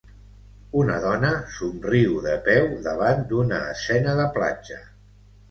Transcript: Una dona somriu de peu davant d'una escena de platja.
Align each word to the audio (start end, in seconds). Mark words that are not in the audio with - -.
Una 0.83 0.95
dona 1.03 1.29
somriu 1.57 2.15
de 2.23 2.33
peu 2.49 2.65
davant 2.89 3.23
d'una 3.33 3.61
escena 3.77 4.19
de 4.23 4.27
platja. 4.41 4.81